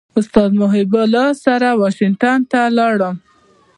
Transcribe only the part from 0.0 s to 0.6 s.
استاد